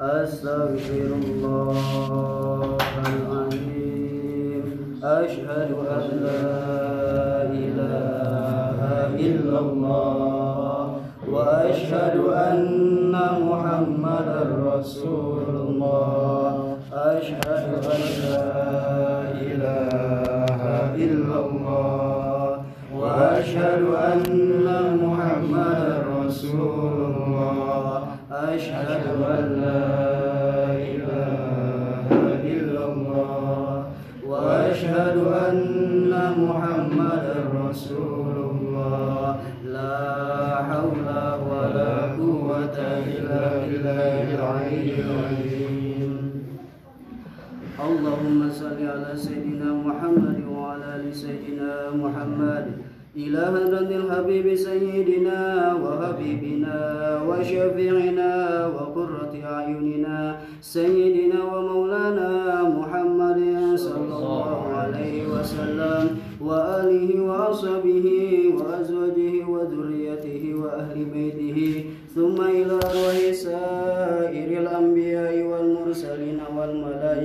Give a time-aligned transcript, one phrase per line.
[0.00, 4.64] أستغفر الله العظيم
[5.02, 6.73] أشهد أن لا
[47.84, 52.66] اللهم صل على سيدنا محمد وعلى آل سيدنا محمد.
[53.16, 55.40] إلى هدرة الحبيب سيدنا
[55.74, 56.78] وحبيبنا
[57.28, 58.32] وشفيعنا
[58.66, 60.36] وقرة أعيننا.
[60.60, 62.30] سيدنا ومولانا
[62.78, 63.40] محمد
[63.76, 66.04] صلى الله عليه وسلم.
[66.40, 68.06] وآله وأصحابه
[68.56, 71.58] وأزواجه وذريته وأهل بيته.
[72.14, 73.16] ثم إلى أرواح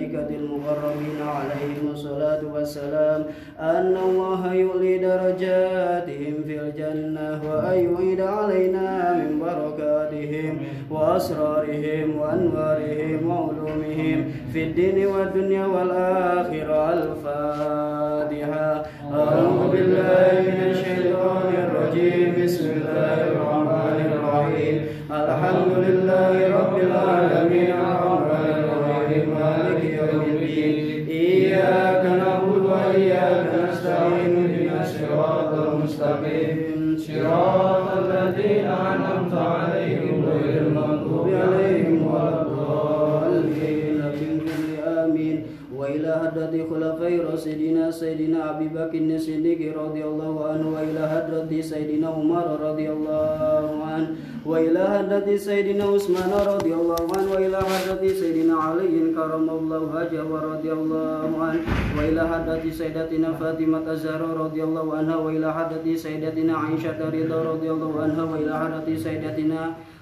[0.10, 3.26] والملائكة المقربين عليهم الصلاة والسلام.
[3.60, 10.58] أن الله يؤلي درجاتهم في الجنة وأن يعيد علينا من بركاتهم
[10.90, 16.94] وأسرارهم وأنوارهم وعلومهم في الدين والدنيا والآخرة.
[16.94, 18.86] الفاتحة.
[19.14, 22.34] أعوذ بالله من الشيطان الرجيم.
[22.44, 24.78] بسم الله الرحمن الرحيم.
[25.12, 26.59] الحمد لله رب
[51.72, 54.08] سيدنا عمر رضي الله عنه
[54.46, 60.72] وإلى حضرة سيدنا عثمان رضي الله عنه وإلى حضرة سيدنا علي كرم الله وجهه ورضي
[60.80, 61.62] الله عنه
[61.98, 67.00] وإلى حضرة سيدتنا فاطمة الزهراء رضي الله عنها وإلى حضرة سيدتنا عائشة
[67.52, 69.62] رضي الله عنها وإلى حضرة سيدتنا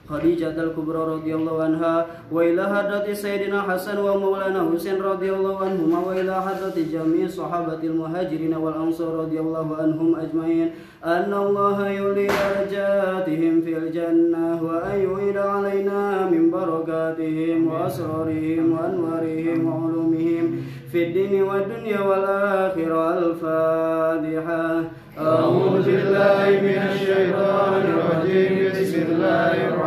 [0.09, 6.35] خديجة الكبرى رضي الله عنها وإلى حضرة سيدنا حسن ومولانا حسين رضي الله عنهما وإلى
[6.41, 10.71] حضرة جميع صحابة المهاجرين والأنصار رضي الله عنهم أجمعين
[11.05, 20.45] أن الله يولي درجاتهم في الجنة وأن يعيد علينا من بركاتهم وأسرارهم وأنوارهم وعلومهم
[20.91, 24.83] في الدين والدنيا والآخرة الفاتحة
[25.17, 29.86] أعوذ بالله من الشيطان الرجيم بسم الله الرحمن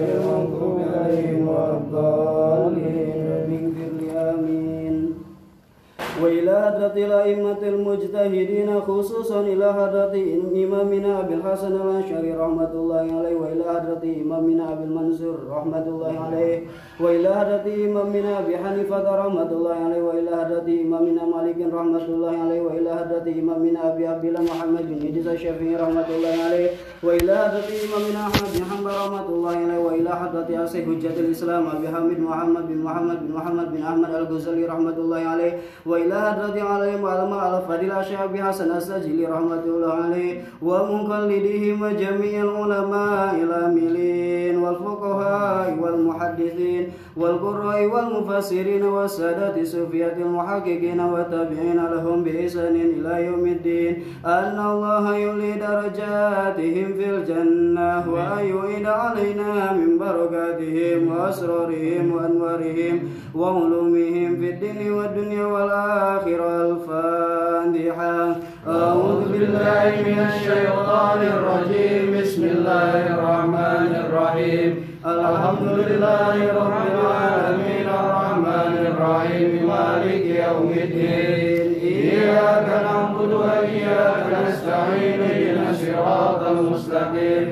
[6.91, 10.15] حضرة الأئمة المجتهدين خصوصا إلى حضرة
[10.63, 16.63] إمامنا أبي الحسن الأشعري رحمة الله عليه وإلى حضرة إمامنا أبي المنصور رحمة الله عليه
[16.99, 22.61] وإلى حضرة إمامنا أبي حنيفة رحمة الله عليه وإلى حضرة إمامنا مالك رحمة الله عليه
[22.61, 26.69] وإلى حضرة إمامنا أبي عبد الله محمد بن إدريس الشافعي رحمة الله عليه
[27.03, 31.87] وإلى حضرة إمامنا أحمد بن حنبل رحمة الله عليه وإلى حضرة أسي حجة الإسلام أبي
[31.89, 37.05] حامد محمد بن محمد بن محمد بن أحمد الغزالي رحمة الله عليه وإلى حضرة عليهم
[37.05, 46.87] علم على الشيخ حسن السجلي رحمة الله عليه ومقلدهم وجميع العلماء العاملين والفقهاء والمحدثين
[47.17, 56.93] والقراء والمفسرين والسادة الصوفية المحققين والتابعين لهم بإحسان إلى يوم الدين أن الله يولي درجاتهم
[56.97, 62.99] في الجنة وأن علينا من بركاتهم وأسرارهم وأنوارهم
[63.35, 66.70] وعلومهم في الدين والدنيا والآخرة.
[66.71, 68.35] الفاتحة.
[68.67, 72.03] أعوذ بالله من الشيطان الرجيم.
[72.21, 74.69] بسم الله الرحمن الرحيم.
[75.05, 77.87] الحمد لله رب العالمين.
[78.01, 79.49] الرحمن الرحيم.
[79.71, 81.67] مالك يوم الدين.
[81.91, 85.19] إياك نعبد وإياك نستعين.
[85.31, 87.45] اهدنا الصراط المستقيم.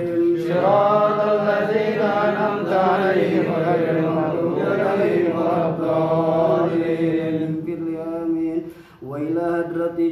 [0.47, 3.95] صراط الذين أنعمت عليهم غير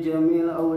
[0.02, 0.77] جميع الأولياء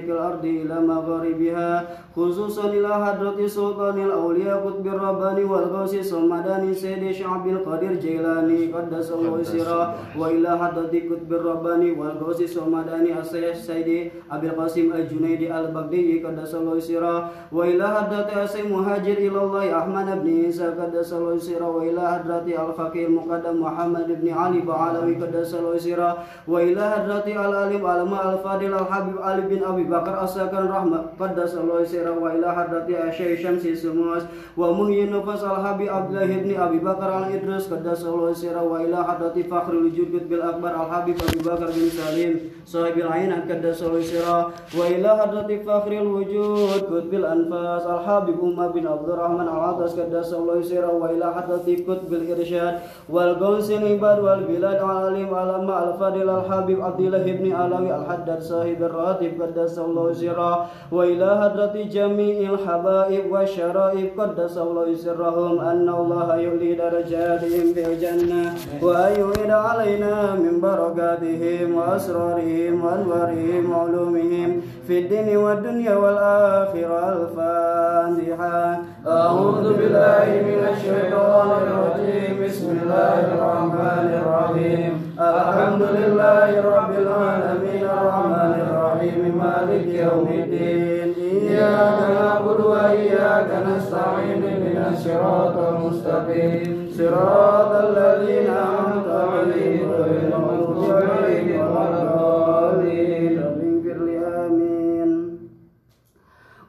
[0.00, 7.46] مشارق الأرض إلى مغاربها خصوصا إلى حضرة سلطان الأولياء قطب الرباني والغوث الصمداني سيد شعب
[7.48, 14.92] القدير جيلاني قدس الله سره وإلى حضرة قطب الرباني والغوث الصمداني الشيخ سيد أبي القاسم
[14.94, 21.12] الجنيدي البغدادي قدس الله سره وإلى حضرة الشيخ مهاجر إلى الله أحمد بن عيسى قدس
[21.12, 26.10] الله سره وإلى حضرة الفقيه المقدم محمد بن علي بعلوي قدس الله سره
[26.48, 32.14] وإلى حضرة العليم العلماء الفاضل الحبيب علي بن أبي بكر السكن رحمة قدس الله سره
[32.22, 34.22] وإلى حضرة الشيخ شمس سموس
[34.56, 39.72] ومحيي النفس الحبيب عبد الله بن أبي بكر الإدريس قدس الله سره وإلى حضرة فخر
[39.72, 42.34] الوجود بالأكبر الحبيب أبي بكر بن سليم
[42.66, 44.40] صاحب العين قدس الله سره
[44.78, 50.92] وإلى حضرة فخر الوجود قطب الأنفاس الحبيب أمة بن عبد الرحمن العطس قدس الله سره
[50.94, 52.74] وإلى حضرة قطب الإرشاد
[53.10, 59.32] والقوس العباد والبلاد العليم العلماء الفاضل الحبيب عبد الله بن علوي الحداد صاحب الراتب
[59.80, 67.86] الله سره وإلى حضرة جميع الحبائب والشرائب قدس الله سرهم أن الله يؤلي درجاتهم في
[67.86, 80.26] الجنة وأن علينا من بركاتهم وأسرارهم وأنوارهم وعلومهم في الدين والدنيا والآخرة الفاتحة أعوذ بالله
[80.48, 88.69] من الشيطان الرجيم بسم الله الرحمن الرحيم الحمد لله رب العالمين الرحمن الرحيم
[89.08, 100.20] مالك يوم الدين إياك نعبد وإياك نستعين من الصراط المستقيم صراط الذين أنعمت عليهم غير
[100.34, 105.38] المغضوب عليهم ولا الضالين اغفر لي آمين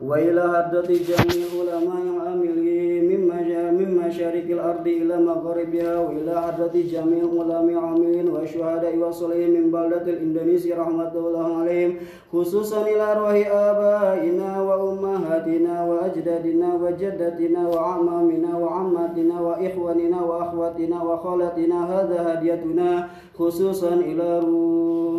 [0.01, 2.30] وإلى هدة جميع علماء
[4.71, 11.57] الأرض إلى مغربها وإلى حضرة جميع علماء العاملين والشهداء والصالحين من بلدة الإندونيسيا رحمة الله
[11.61, 11.95] عليهم
[12.33, 23.07] خصوصا إلى أرواح آبائنا وأمهاتنا وأجدادنا وجدتنا وعمامنا وعماتنا وإخواننا وأخواتنا وخالتنا هذا هديتنا
[23.39, 25.10] خصوصا إلى روح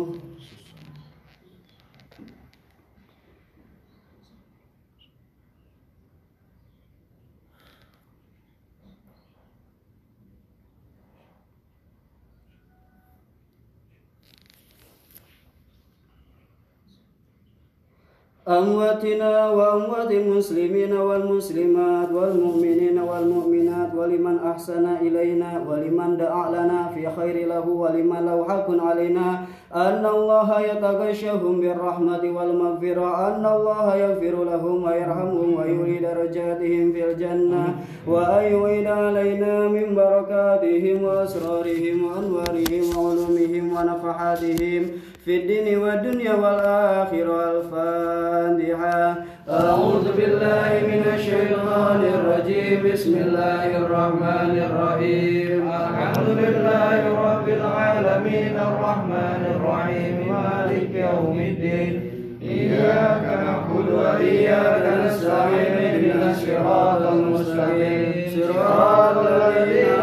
[18.47, 27.69] أمواتنا وأموات المسلمين والمسلمات والمؤمنين والمؤمنات ولمن أحسن إلينا ولمن دعا لنا في خير له
[27.69, 29.45] ولمن لو حق علينا
[29.75, 37.75] أن الله يتغشهم بالرحمة والمغفرة أن الله يغفر لهم ويرحمهم ويولي درجاتهم في الجنة
[38.07, 44.83] وأن يعيد علينا من بركاتهم وأسرارهم وأنوارهم وعلومهم ونفحاتهم.
[45.25, 49.15] في الدين والدنيا والآخرة الفاتحة.
[49.49, 52.91] أعوذ بالله من الشيطان الرجيم.
[52.93, 55.71] بسم الله الرحمن الرحيم.
[55.71, 56.99] الحمد لله
[57.29, 58.53] رب العالمين.
[58.67, 60.15] الرحمن الرحيم.
[60.33, 61.93] مالك يوم الدين.
[62.41, 65.73] إياك نعبد وإياك نستعين.
[65.87, 68.11] اهدنا الصراط المستقيم.
[68.47, 70.02] صراط الذين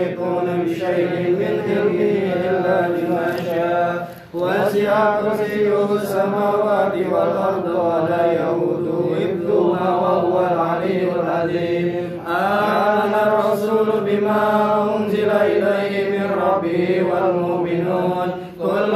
[6.21, 11.85] السماوات والأرض ولا يؤوده حفظهما وهو العلي العظيم.
[12.27, 14.43] آمن الرسول بما
[14.95, 18.27] أنزل إليه من ربه والمؤمنون.
[18.61, 18.93] كل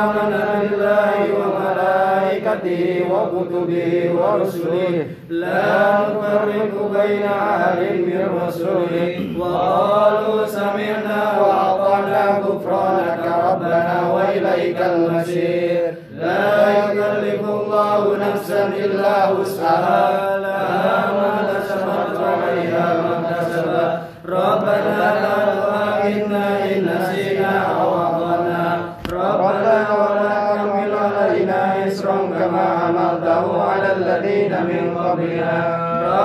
[0.00, 5.06] آمن بالله وملائكته وكتبه ورسله.
[5.30, 9.36] لا نفرق بين أحد من رسله.
[9.38, 15.59] وقالوا سمعنا وأطعنا غفرانك ربنا وإليك المصير.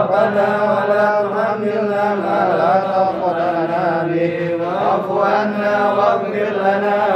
[0.05, 4.55] ربنا ولا تحملنا ما لا طاقة لنا به.
[4.61, 5.11] واعف
[5.97, 7.14] واغفر لنا.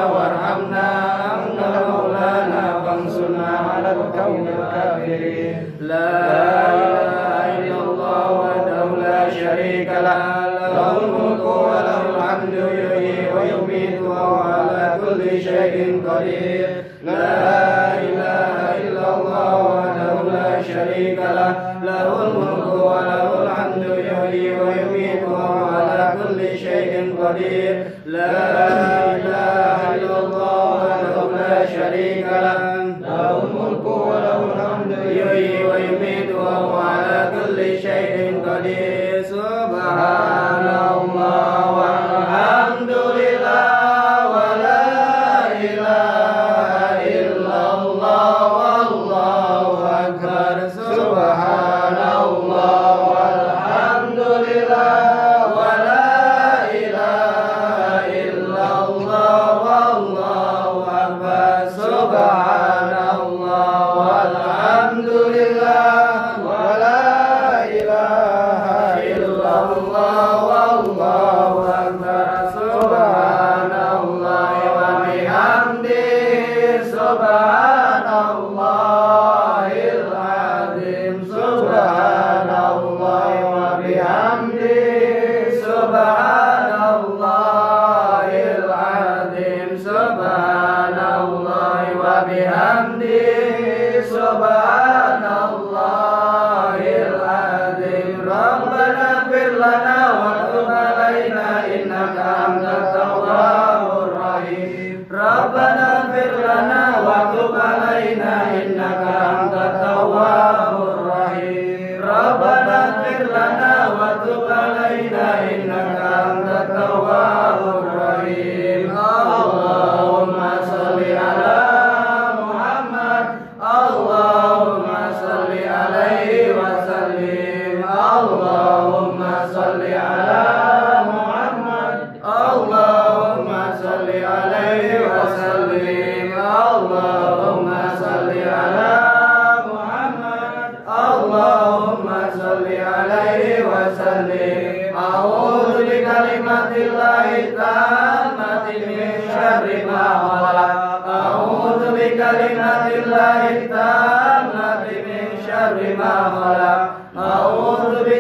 [99.60, 99.99] lana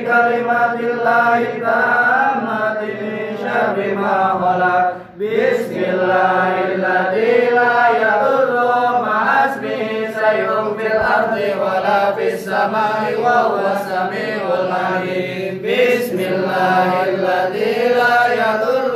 [0.09, 8.55] بكلمات الله التامة من شر ما خلق بسم الله الذي لا يضر
[9.01, 9.87] مع اسمه
[10.19, 18.95] شيء في الأرض ولا في السماء وهو السميع العليم بسم الله الذي لا يضر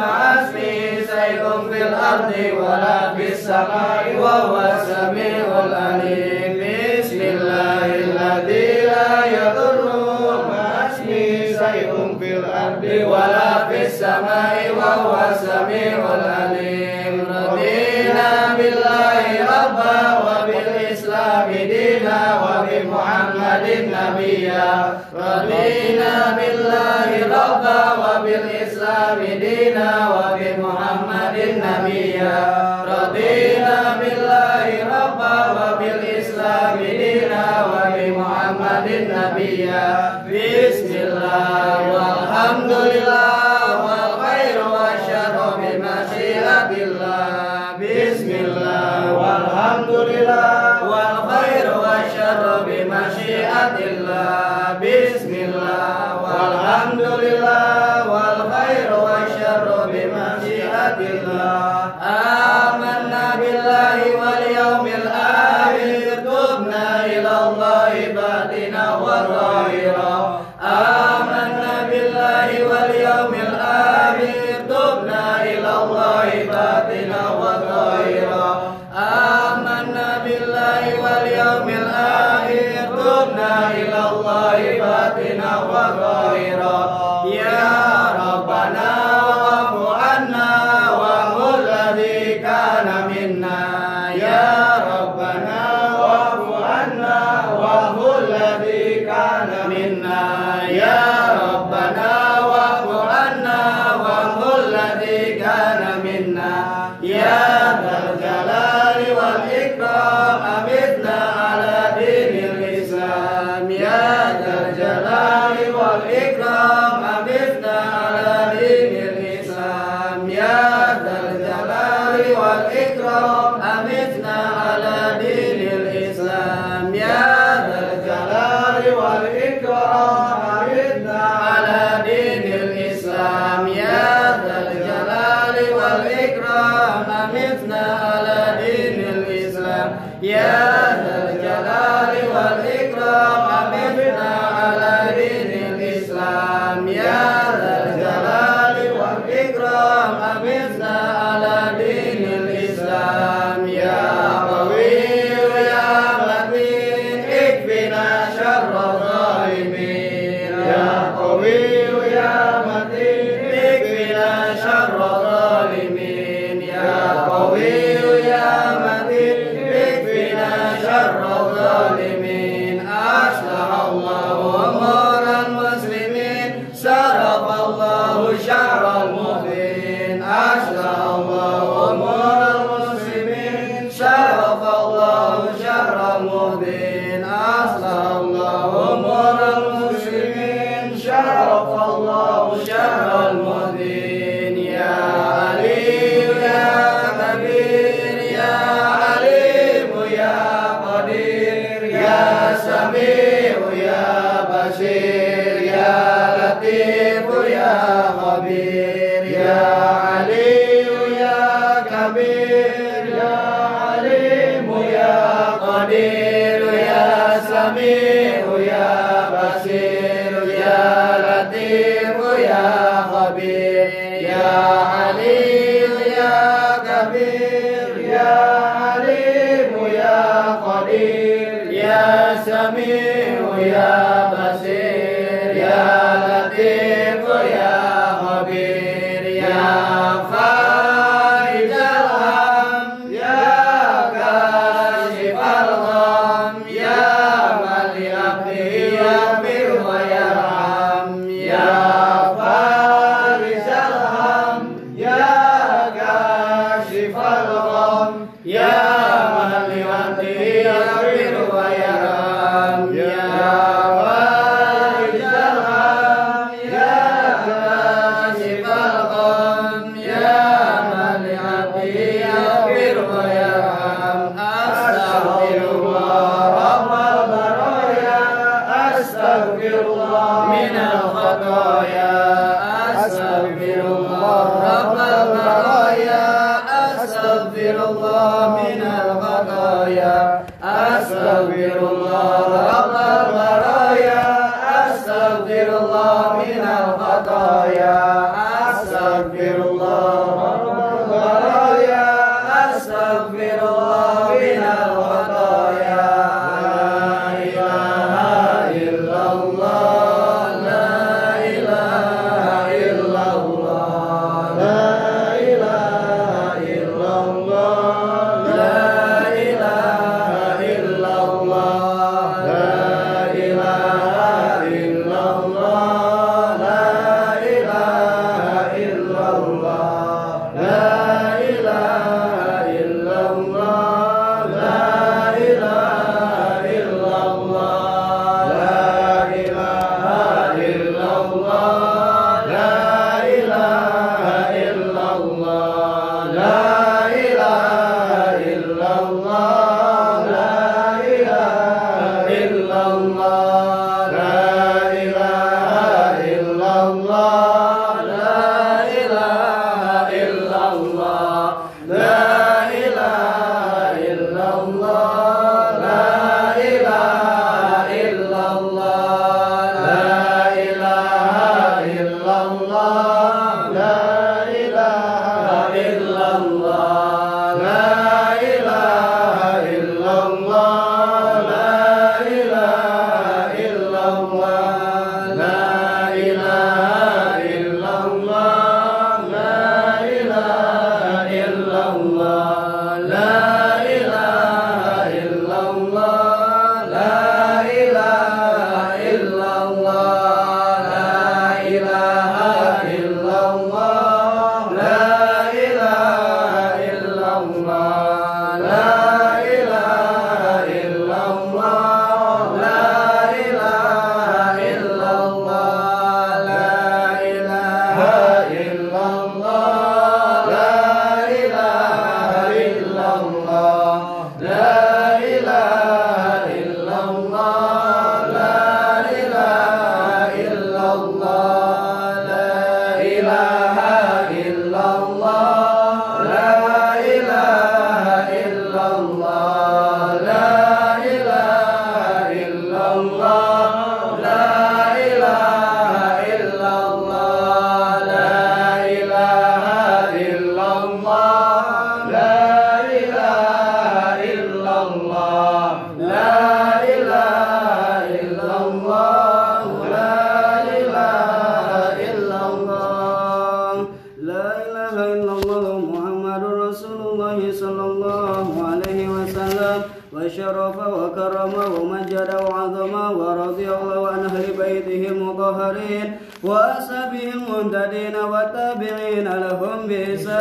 [0.00, 0.80] مع اسمه
[1.14, 5.47] شيء في الأرض ولا في السماء وهو السميع
[29.58, 31.36] نبينا وبمحمد
[31.66, 32.38] نبيا
[32.94, 39.88] رضينا بالله ربا وبالإسلام دينا وبمحمد نبيا
[40.30, 43.47] بسم الله والحمد لله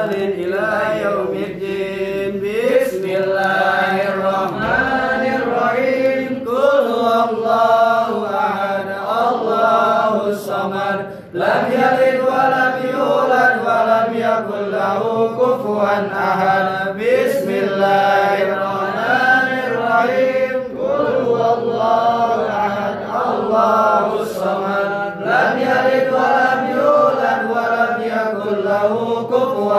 [0.09, 0.46] الله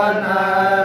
[0.06, 0.77] na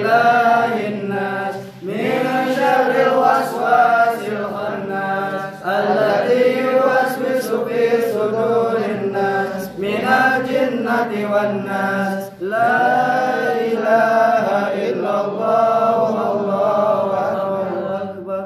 [0.00, 2.24] إله الناس من
[2.56, 7.82] شر الوسواس الخناس الذي يوسوس في
[8.12, 12.22] صدور الناس من الجنة والناس.
[12.40, 12.80] لا
[13.72, 14.46] إله
[14.88, 17.06] إلا الله والله
[18.02, 18.44] أكبر.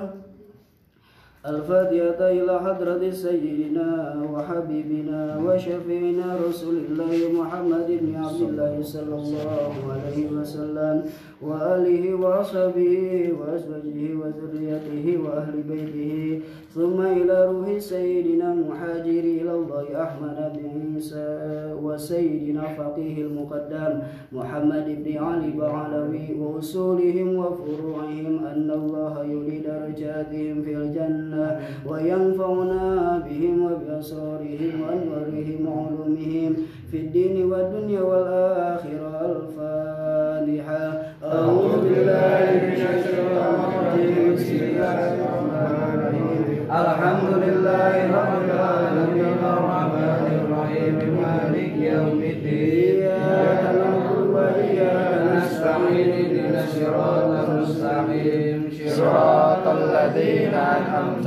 [1.46, 3.90] الفاتحة إلى حضرة سيدنا
[4.32, 10.96] وحبيبنا وشفينا رسول الله محمد بن عبد الله صلى الله عليه وسلم.
[11.44, 12.94] وآله وصحبه
[13.38, 16.40] وأزواجه وذريته وأهل بيته.
[16.74, 21.28] ثم إلى روح سيدنا المحاجر إلى الله أحمد بن موسى
[21.82, 23.92] وسيدنا فقيه المقدم
[24.32, 32.82] محمد بن علي بعلوي وأصولهم وفروعهم أن الله يريد درجاتهم في الجنة وينفعنا
[33.26, 36.52] بهم وبأسرارهم وأنوارهم وعلومهم
[36.90, 39.14] في الدين والدنيا والآخرة.
[39.36, 39.73] الفاتحة.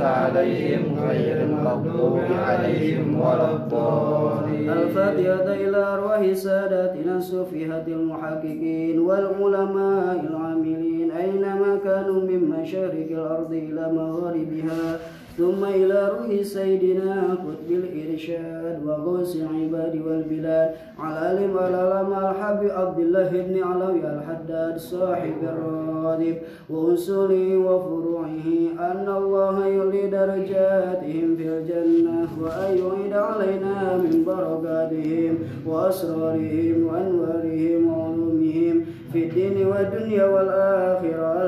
[0.00, 4.70] عليهم غير المغضوب عليهم ولا الضالين.
[4.70, 14.98] الفاتحة إلى أرواح ساداتنا السفهة المحققين والعلماء العاملين أينما كانوا من مشارق الأرض إلى مغاربها.
[15.38, 20.70] ثم إلى روح سيدنا قطب الإرشاد وغوص العباد والبلاد.
[20.98, 26.36] على لم على مرحب عبد الله بن علوي الحداد صاحب الرادب.
[26.70, 28.46] وأصوله وفروعه
[28.78, 35.34] أن الله يولي درجاتهم في الجنة وأن يعيد علينا من بركاتهم
[35.66, 38.76] وأسرارهم وأنوارهم وعلومهم
[39.12, 41.47] في الدين والدنيا والآخرة.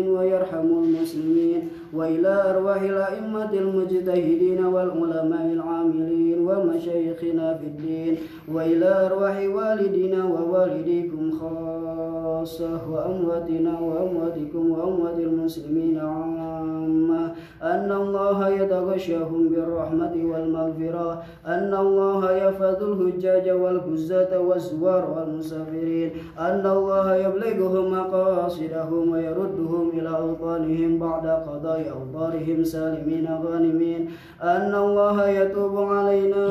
[0.00, 8.16] المسلمين ويرحم المسلمين وإلى أرواح الأئمة المجتهدين والعلماء العاملين ومشايخنا في الدين
[8.52, 17.32] وإلى أرواح والدنا ووالديكم خاصة وأمواتنا وأمواتكم وأموات المسلمين عامة.
[17.62, 21.22] أن الله يتغشاهم بالرحمة والمغفرة.
[21.46, 26.10] أن الله يفضل الحجاج والهزة والزوار والمسافرين.
[26.38, 34.10] أن الله يبلغهم مقاصدهم ويردهم إلى أوطانهم بعد قضاء أوطارهم سالمين غانمين.
[34.42, 36.46] أن الله يتوب علينا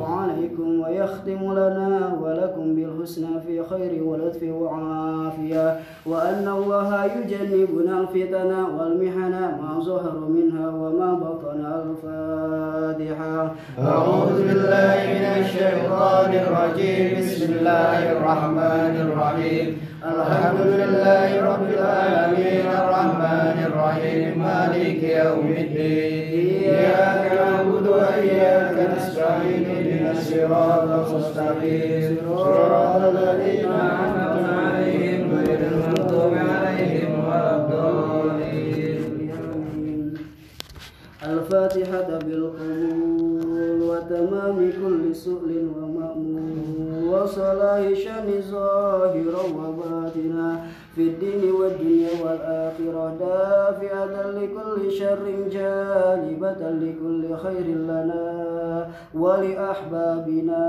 [0.00, 5.76] وعليكم ويختم لنا ولكم بالحسنى في خير ولطف وعافية.
[6.06, 13.54] وأن الله يجنبنا الفتن والمحن ما ظهر منها وما بطن الفاتحة.
[13.78, 17.06] أعوذ بالله من الشيطان الرجيم.
[17.18, 19.66] بسم الله الرحمن الرحيم.
[20.04, 26.74] الحمد لله رب العالمين الرحمن الرحيم مالك يوم الدين.
[26.74, 32.18] إياك نعبد وإياك نستعين اهدنا الصراط المستقيم.
[32.36, 39.00] صراط الذين أنعمت عليهم غير المغضوب عليهم ولا الضالين.
[41.26, 46.42] الفاتحة بالقبول وتمام كل سؤل ومأمول
[47.12, 48.50] وصلاة شمس
[50.94, 60.62] في الدين والدنيا والآخرة دافئة لكل شر جالبة لكل خير لنا ولأحبابنا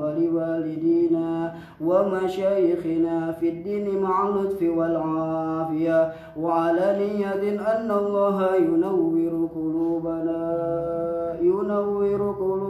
[0.00, 6.12] ولوالدينا ومشايخنا في الدين مع اللطف والعافية.
[6.40, 10.42] وعلى نية أن الله ينور قلوبنا
[11.42, 12.65] ينور قلوبنا.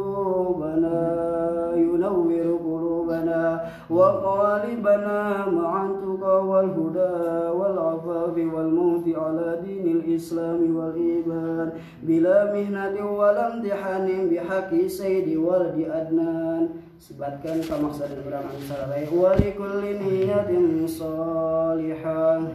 [3.89, 7.13] قلوبنا وقالبنا مع التقى والهدى
[7.57, 11.69] والعفاف والموت على دين الإسلام والإيمان
[12.03, 16.69] بلا مهنة ولا امتحان بحق سيد ولد أدنان
[17.01, 22.45] sebatkan dan orang ansar wali kulli niyatin salihah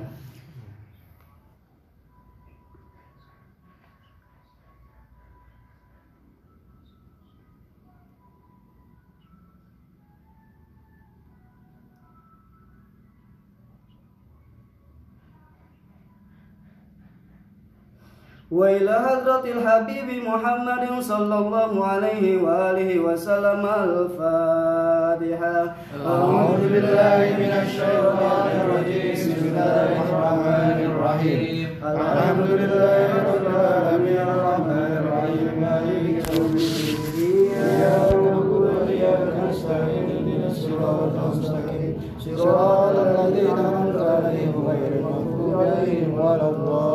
[18.52, 25.76] وإلى حضرة الحبيب محمد صلى الله عليه وآله وسلم الفاتحة.
[26.08, 29.12] أعوذ بالله من الشيطان الرجيم.
[29.14, 31.68] بسم الله الرحمن الرحيم.
[31.84, 34.28] الحمد لله رب العالمين.
[34.36, 35.48] الرحمن الرحيم.
[35.62, 36.96] مالك يوم الدين.
[37.24, 40.06] إياك نعبد وإياك نستعين.
[40.12, 41.94] اهدنا الصراط المستقيم.
[42.36, 46.91] صراط الذين أنعمت عليهم غير المغضوب عليهم ولا الضالين.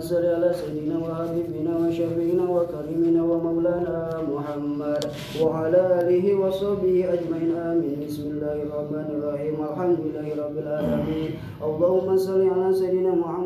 [0.00, 5.04] صل على سيدنا وحبيبنا وشفينا وكريمنا ومولانا محمد
[5.42, 7.52] وعلى آله وصحبه أجمعين.
[7.56, 7.96] آمين.
[8.06, 9.54] بسم الله الرحمن الرحيم.
[9.70, 11.30] الحمد لله رب العالمين.
[11.62, 13.43] اللهم صل على سيدنا محمد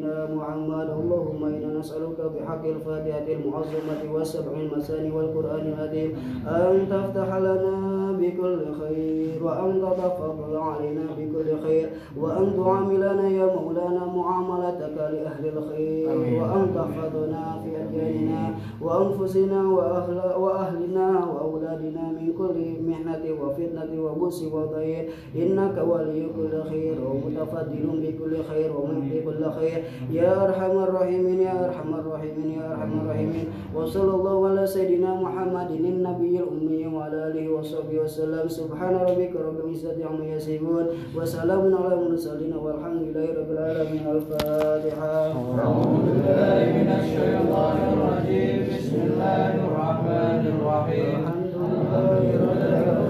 [0.00, 6.10] سيدنا محمد اللهم إنا نسألك بحق الفاتحة المعظمة والسبع المثاني والقرآن العظيم
[6.48, 7.76] أن تفتح لنا
[8.20, 16.08] بكل خير وأن تتفضل علينا بكل خير وأن تعاملنا يا مولانا معاملتك لأهل الخير
[16.42, 22.56] وأن تحفظنا في أدياننا وأنفسنا وأهل وأهلنا وأولادنا من كل
[22.88, 25.08] محنة وفتنة وبؤس وضيق.
[25.36, 29.78] إنك ولي كل خير ومتفضل بكل خير ومحيي كل خير.
[30.12, 36.34] يا أرحم الراحمين يا أرحم الراحمين يا أرحم الراحمين وصلى الله على سيدنا محمد النبي
[36.40, 43.02] الأمي وعلى آله وصحبه وسلم سبحان ربك رب العزة عما يصفون وسلام على المرسلين والحمد
[43.02, 45.14] لله رب العالمين الفاتحة
[45.58, 53.09] أعوذ بالله من الشيطان الرجيم بسم الله الرحمن الرحيم الحمد لله الرحمن